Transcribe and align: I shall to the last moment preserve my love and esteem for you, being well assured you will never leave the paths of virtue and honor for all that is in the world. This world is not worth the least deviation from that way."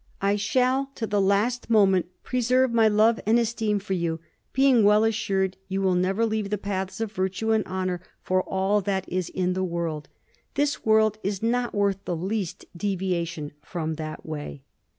I 0.19 0.35
shall 0.35 0.89
to 0.95 1.05
the 1.05 1.21
last 1.21 1.69
moment 1.69 2.07
preserve 2.23 2.73
my 2.73 2.87
love 2.87 3.19
and 3.27 3.37
esteem 3.37 3.77
for 3.77 3.93
you, 3.93 4.19
being 4.51 4.83
well 4.83 5.03
assured 5.03 5.57
you 5.67 5.79
will 5.83 5.93
never 5.93 6.25
leave 6.25 6.49
the 6.49 6.57
paths 6.57 6.99
of 6.99 7.11
virtue 7.11 7.51
and 7.51 7.63
honor 7.67 8.01
for 8.23 8.41
all 8.41 8.81
that 8.81 9.07
is 9.07 9.29
in 9.29 9.53
the 9.53 9.63
world. 9.63 10.09
This 10.55 10.83
world 10.83 11.19
is 11.21 11.43
not 11.43 11.75
worth 11.75 12.03
the 12.05 12.15
least 12.15 12.65
deviation 12.75 13.51
from 13.61 13.93
that 13.97 14.25
way." 14.25 14.63